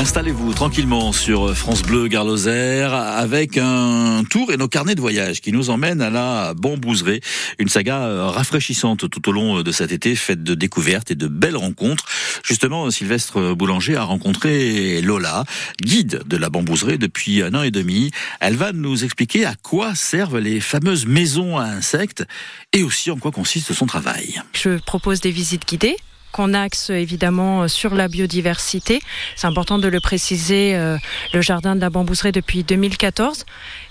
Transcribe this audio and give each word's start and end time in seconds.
Installez-vous 0.00 0.54
tranquillement 0.54 1.12
sur 1.12 1.54
France 1.54 1.82
Bleu 1.82 2.08
Garloser 2.08 2.88
avec 2.90 3.58
un 3.58 4.22
tour 4.30 4.50
et 4.50 4.56
nos 4.56 4.66
carnets 4.66 4.94
de 4.94 5.00
voyage 5.02 5.42
qui 5.42 5.52
nous 5.52 5.68
emmènent 5.68 6.00
à 6.00 6.08
la 6.08 6.54
Bambouserie, 6.54 7.20
une 7.58 7.68
saga 7.68 8.30
rafraîchissante 8.30 9.10
tout 9.10 9.28
au 9.28 9.32
long 9.32 9.60
de 9.60 9.72
cet 9.72 9.92
été, 9.92 10.16
faite 10.16 10.42
de 10.42 10.54
découvertes 10.54 11.10
et 11.10 11.16
de 11.16 11.26
belles 11.26 11.58
rencontres. 11.58 12.06
Justement, 12.42 12.90
Sylvestre 12.90 13.54
Boulanger 13.54 13.96
a 13.96 14.04
rencontré 14.04 15.02
Lola, 15.02 15.44
guide 15.82 16.22
de 16.24 16.36
la 16.38 16.48
Bambouserie 16.48 16.96
depuis 16.96 17.42
un 17.42 17.54
an 17.54 17.62
et 17.62 17.70
demi. 17.70 18.10
Elle 18.40 18.56
va 18.56 18.72
nous 18.72 19.04
expliquer 19.04 19.44
à 19.44 19.54
quoi 19.54 19.94
servent 19.94 20.38
les 20.38 20.60
fameuses 20.60 21.04
maisons 21.04 21.58
à 21.58 21.64
insectes 21.64 22.24
et 22.72 22.82
aussi 22.82 23.10
en 23.10 23.18
quoi 23.18 23.32
consiste 23.32 23.74
son 23.74 23.84
travail. 23.84 24.40
Je 24.54 24.78
propose 24.78 25.20
des 25.20 25.30
visites 25.30 25.68
guidées 25.68 25.98
qu'on 26.32 26.54
axe 26.54 26.90
évidemment 26.90 27.68
sur 27.68 27.94
la 27.94 28.08
biodiversité. 28.08 29.00
C'est 29.36 29.46
important 29.46 29.78
de 29.78 29.88
le 29.88 30.00
préciser, 30.00 30.74
euh, 30.74 30.96
le 31.32 31.40
jardin 31.40 31.74
de 31.76 31.80
la 31.80 31.90
bambouserie 31.90 32.32
depuis 32.32 32.64
2014 32.64 33.44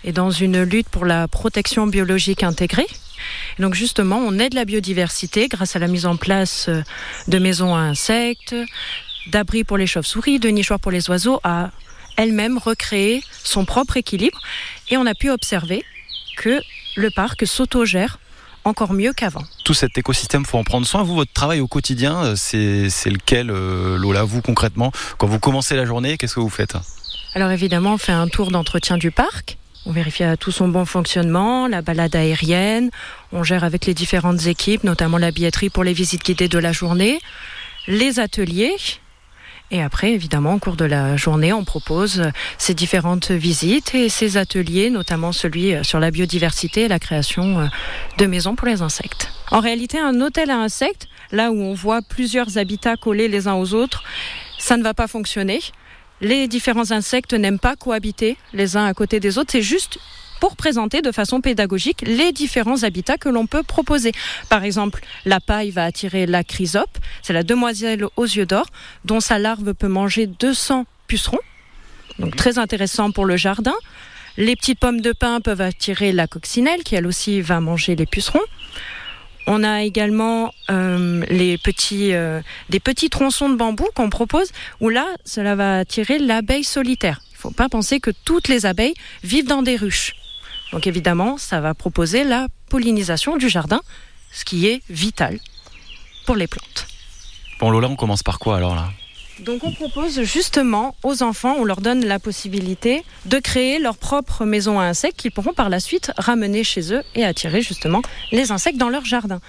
est 0.04 0.12
dans 0.12 0.32
une 0.32 0.64
lutte 0.64 0.90
pour 0.90 1.06
la 1.06 1.28
protection 1.28 1.88
biologique 1.88 2.44
intégrée. 2.44 2.88
donc 3.60 3.74
justement, 3.74 4.18
on 4.18 4.40
aide 4.40 4.54
la 4.54 4.66
biodiversité 4.66 5.48
grâce 5.48 5.76
à 5.76 5.80
la 5.80 5.88
mise 5.88 6.06
en 6.06 6.18
place 6.18 6.68
euh, 6.70 6.82
de 7.28 7.38
maisons 7.40 7.76
à 7.76 7.80
insectes, 7.80 8.56
d'abris 9.28 9.64
pour 9.64 9.78
les 9.78 9.88
chauves-souris, 9.88 10.40
de 10.40 10.50
nichoirs 10.50 10.80
pour 10.80 10.92
les 10.92 11.10
oiseaux, 11.10 11.40
à 11.44 11.72
elle-même 12.18 12.58
recréer 12.58 13.24
son 13.44 13.66
propre 13.66 13.98
équilibre. 13.98 14.40
Et 14.90 14.98
on 14.98 15.06
a 15.06 15.14
pu 15.14 15.30
observer 15.30 15.86
que 16.38 16.62
le 16.96 17.10
parc 17.10 17.46
s'autogère 17.48 18.20
encore 18.70 18.94
mieux 18.94 19.14
qu'avant. 19.14 19.44
Tout 19.66 19.74
cet 19.74 19.98
écosystème, 19.98 20.46
faut 20.46 20.58
en 20.58 20.64
prendre 20.64 20.88
soin. 20.88 21.04
Vous, 21.04 21.16
votre 21.16 21.34
travail 21.34 21.60
au 21.60 21.68
quotidien, 21.68 22.24
euh, 22.24 22.36
c'est 22.36 23.10
lequel, 23.10 23.52
euh, 23.52 23.98
Lola, 23.98 24.24
vous 24.24 24.42
concrètement? 24.42 24.92
Quand 25.18 25.28
vous 25.28 25.40
commencez 25.40 25.76
la 25.76 25.86
journée, 25.86 26.18
qu'est-ce 26.18 26.36
que 26.36 26.40
vous 26.40 26.50
faites? 26.50 26.76
Alors 27.36 27.52
évidemment, 27.52 27.94
on 27.94 27.98
fait 27.98 28.12
un 28.12 28.28
tour 28.28 28.52
d'entretien 28.52 28.98
du 28.98 29.12
parc. 29.12 29.58
On 29.86 29.92
vérifie 29.92 30.24
tout 30.40 30.52
son 30.52 30.68
bon 30.68 30.86
fonctionnement, 30.86 31.68
la 31.68 31.82
balade 31.82 32.16
aérienne. 32.16 32.90
On 33.32 33.44
gère 33.44 33.64
avec 33.64 33.86
les 33.86 33.94
différentes 33.94 34.46
équipes, 34.46 34.84
notamment 34.84 35.18
la 35.18 35.32
billetterie 35.32 35.70
pour 35.70 35.84
les 35.84 35.94
visites 35.94 36.24
guidées 36.24 36.48
de 36.48 36.60
la 36.60 36.72
journée, 36.72 37.20
les 37.88 38.20
ateliers 38.20 38.76
et 39.72 39.84
après, 39.84 40.14
évidemment, 40.14 40.56
au 40.56 40.60
cours 40.60 40.76
de 40.76 40.86
la 40.86 41.16
journée, 41.16 41.54
on 41.54 41.64
propose 41.64 42.24
ces 42.58 42.74
différentes 42.74 43.30
visites 43.30 43.94
et 43.94 44.10
ces 44.10 44.38
ateliers, 44.38 44.90
notamment 44.90 45.32
celui 45.32 45.74
euh, 45.76 45.84
sur 45.84 46.00
la 46.00 46.10
biodiversité 46.10 46.82
et 46.82 46.88
la 46.88 47.00
création 47.00 47.60
euh, 47.60 47.66
de 48.18 48.26
maisons 48.26 48.56
pour 48.56 48.68
les 48.68 48.82
insectes. 48.82 49.32
En 49.52 49.60
réalité, 49.60 50.00
un 50.00 50.22
hôtel 50.22 50.50
à 50.50 50.58
insectes, 50.58 51.08
là 51.32 51.52
où 51.52 51.62
on 51.62 51.74
voit 51.76 52.02
plusieurs 52.02 52.58
habitats 52.58 52.98
collés 52.98 53.28
les 53.28 53.48
uns 53.48 53.56
aux 53.56 53.74
autres, 53.74 54.04
ça 54.58 54.76
ne 54.76 54.84
va 54.84 54.96
pas 54.96 55.08
fonctionner. 55.08 55.60
Les 56.22 56.48
différents 56.48 56.92
insectes 56.92 57.34
n'aiment 57.34 57.60
pas 57.60 57.76
cohabiter 57.76 58.38
les 58.54 58.76
uns 58.76 58.86
à 58.86 58.94
côté 58.94 59.20
des 59.20 59.38
autres. 59.38 59.52
C'est 59.52 59.62
juste 59.62 60.00
pour 60.40 60.56
présenter 60.56 61.02
de 61.02 61.12
façon 61.12 61.42
pédagogique 61.42 62.02
les 62.06 62.32
différents 62.32 62.84
habitats 62.84 63.18
que 63.18 63.30
l'on 63.30 63.48
peut 63.48 63.64
proposer. 63.64 64.12
Par 64.50 64.64
exemple, 64.64 65.02
la 65.26 65.40
paille 65.40 65.72
va 65.72 65.86
attirer 65.86 66.26
la 66.26 66.44
chrysope, 66.44 66.98
c'est 67.22 67.34
la 67.34 67.44
demoiselle 67.44 68.06
aux 68.16 68.26
yeux 68.26 68.46
d'or, 68.46 68.68
dont 69.06 69.20
sa 69.20 69.40
larve 69.40 69.74
peut 69.74 69.88
manger 69.88 70.28
200 70.28 70.86
pucerons, 71.08 71.40
donc 72.20 72.36
très 72.36 72.58
intéressant 72.58 73.12
pour 73.12 73.26
le 73.26 73.38
jardin. 73.38 73.76
Les 74.38 74.56
petites 74.56 74.80
pommes 74.80 75.02
de 75.02 75.12
pin 75.12 75.42
peuvent 75.42 75.62
attirer 75.62 76.12
la 76.12 76.28
coccinelle, 76.28 76.84
qui 76.84 76.96
elle 76.96 77.08
aussi 77.08 77.42
va 77.42 77.60
manger 77.60 77.96
les 77.96 78.06
pucerons. 78.06 78.40
On 79.48 79.64
a 79.64 79.82
également 79.82 80.54
euh, 80.70 81.26
les 81.30 81.58
petits, 81.58 82.14
euh, 82.14 82.40
des 82.70 82.80
petits 82.80 83.10
tronçons 83.10 83.50
de 83.50 83.56
bambou 83.56 83.88
qu'on 83.96 84.10
propose, 84.10 84.52
où 84.80 84.90
là, 84.90 85.08
cela 85.26 85.56
va 85.56 85.80
attirer 85.80 86.20
l'abeille 86.20 86.64
solitaire. 86.64 87.20
Il 87.32 87.36
ne 87.36 87.40
faut 87.40 87.52
pas 87.52 87.68
penser 87.68 88.00
que 88.00 88.12
toutes 88.26 88.48
les 88.48 88.66
abeilles 88.66 88.94
vivent 89.24 89.48
dans 89.48 89.64
des 89.64 89.76
ruches. 89.76 90.14
Donc 90.72 90.88
évidemment, 90.88 91.38
ça 91.38 91.62
va 91.62 91.74
proposer 91.74 92.24
la 92.24 92.48
pollinisation 92.70 93.38
du 93.38 93.50
jardin, 93.50 93.82
ce 94.32 94.46
qui 94.46 94.68
est 94.68 94.82
vital 94.90 95.40
pour 96.26 96.36
les 96.36 96.48
plantes. 96.48 96.88
Bon 97.60 97.70
Lola, 97.70 97.88
on 97.88 97.96
commence 97.96 98.24
par 98.24 98.40
quoi 98.40 98.58
alors 98.58 98.76
là? 98.76 98.90
Donc 99.40 99.64
on 99.64 99.72
propose 99.72 100.22
justement 100.24 100.96
aux 101.02 101.24
enfants, 101.24 101.56
on 101.58 101.64
leur 101.64 101.80
donne 101.80 102.06
la 102.06 102.20
possibilité 102.20 103.04
de 103.26 103.40
créer 103.40 103.80
leur 103.80 103.98
propre 103.98 104.46
maison 104.46 104.80
à 104.80 104.84
insectes 104.84 105.18
qu'ils 105.18 105.32
pourront 105.32 105.54
par 105.54 105.70
la 105.70 105.80
suite 105.80 106.12
ramener 106.18 106.66
chez 106.66 106.94
eux 106.94 107.04
et 107.16 107.24
attirer 107.24 107.62
justement 107.62 108.02
les 108.32 108.52
insectes 108.52 108.78
dans 108.78 108.90
leur 108.90 109.06
jardin. 109.06 109.40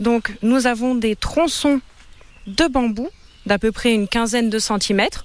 Donc 0.00 0.36
nous 0.42 0.66
avons 0.66 0.94
des 0.94 1.16
tronçons 1.16 1.80
de 2.46 2.66
bambou 2.66 3.08
d'à 3.46 3.58
peu 3.58 3.72
près 3.72 3.94
une 3.94 4.06
quinzaine 4.06 4.50
de 4.50 4.58
centimètres, 4.58 5.24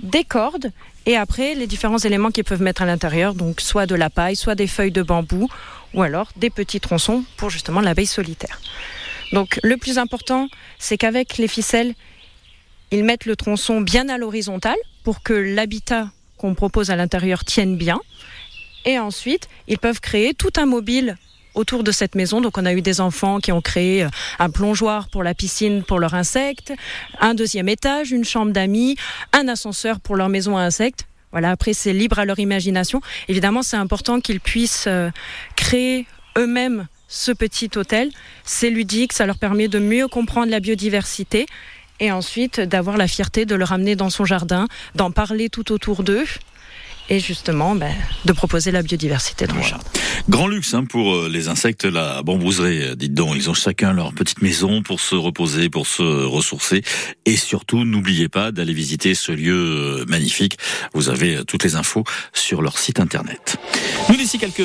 des 0.00 0.24
cordes 0.24 0.70
et 1.08 1.16
après, 1.16 1.54
les 1.54 1.66
différents 1.66 1.96
éléments 1.96 2.30
qu'ils 2.30 2.44
peuvent 2.44 2.60
mettre 2.60 2.82
à 2.82 2.84
l'intérieur, 2.84 3.32
donc 3.32 3.62
soit 3.62 3.86
de 3.86 3.94
la 3.94 4.10
paille, 4.10 4.36
soit 4.36 4.54
des 4.54 4.66
feuilles 4.66 4.92
de 4.92 5.00
bambou, 5.00 5.48
ou 5.94 6.02
alors 6.02 6.30
des 6.36 6.50
petits 6.50 6.80
tronçons 6.80 7.24
pour 7.38 7.48
justement 7.48 7.80
l'abeille 7.80 8.06
solitaire. 8.06 8.60
Donc 9.32 9.58
le 9.62 9.78
plus 9.78 9.96
important, 9.96 10.48
c'est 10.78 10.98
qu'avec 10.98 11.38
les 11.38 11.48
ficelles, 11.48 11.94
ils 12.90 13.04
mettent 13.04 13.24
le 13.24 13.36
tronçon 13.36 13.80
bien 13.80 14.10
à 14.10 14.18
l'horizontale 14.18 14.76
pour 15.02 15.22
que 15.22 15.32
l'habitat 15.32 16.10
qu'on 16.36 16.54
propose 16.54 16.90
à 16.90 16.96
l'intérieur 16.96 17.42
tienne 17.42 17.78
bien. 17.78 17.98
Et 18.84 18.98
ensuite, 18.98 19.48
ils 19.66 19.78
peuvent 19.78 20.00
créer 20.00 20.34
tout 20.34 20.52
un 20.58 20.66
mobile 20.66 21.16
autour 21.58 21.82
de 21.82 21.92
cette 21.92 22.14
maison. 22.14 22.40
Donc 22.40 22.56
on 22.56 22.64
a 22.64 22.72
eu 22.72 22.82
des 22.82 23.00
enfants 23.00 23.40
qui 23.40 23.52
ont 23.52 23.60
créé 23.60 24.04
euh, 24.04 24.08
un 24.38 24.48
plongeoir 24.48 25.08
pour 25.08 25.22
la 25.22 25.34
piscine 25.34 25.82
pour 25.82 25.98
leurs 25.98 26.14
insectes, 26.14 26.72
un 27.20 27.34
deuxième 27.34 27.68
étage, 27.68 28.12
une 28.12 28.24
chambre 28.24 28.52
d'amis, 28.52 28.96
un 29.32 29.48
ascenseur 29.48 30.00
pour 30.00 30.16
leur 30.16 30.28
maison 30.28 30.56
à 30.56 30.62
insectes. 30.62 31.06
Voilà, 31.32 31.50
après 31.50 31.74
c'est 31.74 31.92
libre 31.92 32.18
à 32.18 32.24
leur 32.24 32.38
imagination. 32.38 33.02
Évidemment, 33.28 33.62
c'est 33.62 33.76
important 33.76 34.20
qu'ils 34.20 34.40
puissent 34.40 34.86
euh, 34.86 35.10
créer 35.56 36.06
eux-mêmes 36.38 36.86
ce 37.08 37.32
petit 37.32 37.70
hôtel. 37.76 38.10
C'est 38.44 38.70
ludique, 38.70 39.12
ça 39.12 39.26
leur 39.26 39.38
permet 39.38 39.68
de 39.68 39.78
mieux 39.78 40.08
comprendre 40.08 40.50
la 40.50 40.60
biodiversité 40.60 41.46
et 42.00 42.12
ensuite 42.12 42.60
d'avoir 42.60 42.96
la 42.96 43.08
fierté 43.08 43.44
de 43.44 43.56
le 43.56 43.64
ramener 43.64 43.96
dans 43.96 44.10
son 44.10 44.24
jardin, 44.24 44.68
d'en 44.94 45.10
parler 45.10 45.48
tout 45.48 45.72
autour 45.72 46.04
d'eux 46.04 46.24
et 47.08 47.20
justement 47.20 47.74
ben, 47.74 47.94
de 48.24 48.32
proposer 48.32 48.70
la 48.70 48.82
biodiversité 48.82 49.46
dans 49.46 49.56
le 49.56 49.62
jardin. 49.62 49.84
Grand 50.28 50.46
luxe 50.46 50.74
hein, 50.74 50.84
pour 50.84 51.14
euh, 51.14 51.28
les 51.28 51.48
insectes, 51.48 51.84
la 51.84 52.22
bambouserie. 52.22 52.96
Dites 52.96 53.14
donc, 53.14 53.34
ils 53.36 53.48
ont 53.48 53.54
chacun 53.54 53.92
leur 53.92 54.12
petite 54.12 54.42
maison 54.42 54.82
pour 54.82 55.00
se 55.00 55.14
reposer, 55.14 55.70
pour 55.70 55.86
se 55.86 56.02
ressourcer. 56.02 56.82
Et 57.24 57.36
surtout, 57.36 57.84
n'oubliez 57.84 58.28
pas 58.28 58.52
d'aller 58.52 58.74
visiter 58.74 59.14
ce 59.14 59.32
lieu 59.32 59.54
euh, 59.54 60.04
magnifique. 60.06 60.58
Vous 60.92 61.08
avez 61.08 61.36
euh, 61.36 61.44
toutes 61.44 61.64
les 61.64 61.76
infos 61.76 62.04
sur 62.32 62.60
leur 62.62 62.78
site 62.78 63.00
internet. 63.00 63.56
Nous, 64.08 64.16
d'ici 64.16 64.38
quelques 64.38 64.62